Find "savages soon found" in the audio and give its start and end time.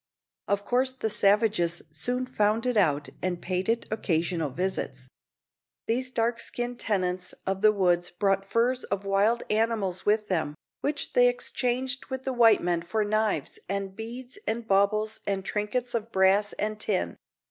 1.11-2.65